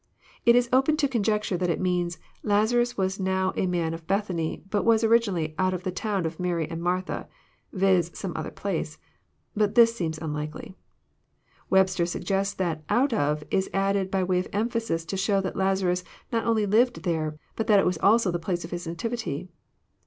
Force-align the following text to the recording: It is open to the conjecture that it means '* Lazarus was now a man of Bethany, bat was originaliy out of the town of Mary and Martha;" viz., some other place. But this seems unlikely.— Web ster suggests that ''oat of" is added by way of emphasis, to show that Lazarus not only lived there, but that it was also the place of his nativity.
It 0.47 0.55
is 0.55 0.67
open 0.73 0.97
to 0.97 1.05
the 1.05 1.11
conjecture 1.11 1.57
that 1.57 1.69
it 1.69 1.79
means 1.79 2.17
'* 2.31 2.43
Lazarus 2.51 2.97
was 2.97 3.19
now 3.19 3.53
a 3.55 3.67
man 3.67 3.93
of 3.93 4.07
Bethany, 4.07 4.63
bat 4.67 4.83
was 4.83 5.03
originaliy 5.03 5.53
out 5.59 5.75
of 5.75 5.83
the 5.83 5.91
town 5.91 6.25
of 6.25 6.39
Mary 6.39 6.67
and 6.67 6.81
Martha;" 6.81 7.27
viz., 7.81 8.09
some 8.15 8.33
other 8.35 8.49
place. 8.49 8.97
But 9.55 9.75
this 9.75 9.95
seems 9.95 10.17
unlikely.— 10.17 10.75
Web 11.69 11.87
ster 11.87 12.07
suggests 12.07 12.55
that 12.55 12.81
''oat 12.87 13.13
of" 13.13 13.43
is 13.51 13.69
added 13.75 14.09
by 14.09 14.23
way 14.23 14.39
of 14.39 14.47
emphasis, 14.51 15.05
to 15.05 15.17
show 15.17 15.39
that 15.39 15.55
Lazarus 15.55 16.03
not 16.31 16.47
only 16.47 16.65
lived 16.65 17.03
there, 17.03 17.37
but 17.55 17.67
that 17.67 17.77
it 17.77 17.85
was 17.85 17.99
also 17.99 18.31
the 18.31 18.39
place 18.39 18.65
of 18.65 18.71
his 18.71 18.87
nativity. 18.87 19.49